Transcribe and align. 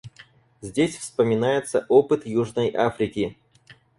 Здесь 0.63 0.97
вспоминается 0.97 1.85
опыт 1.87 2.25
Южной 2.25 2.73
Африки. 2.75 3.37